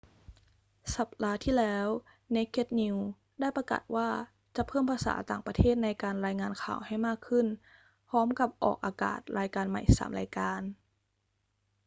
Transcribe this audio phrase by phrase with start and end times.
[0.95, 1.87] สัปดาห์ที่แล้ว
[2.35, 3.03] naked news
[3.39, 4.09] ได้ประกาศว่า
[4.55, 7.47] จะเพิ่มภาษาต่างประเทศในการรายงานข่าวให้มากขึ้น
[8.09, 10.61] พร้อมกับออกอากาศรายการใหม่ 3 รายการ